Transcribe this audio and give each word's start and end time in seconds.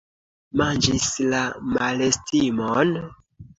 Manĝis 0.61 1.05
la 1.35 1.43
malestimon? 1.75 2.99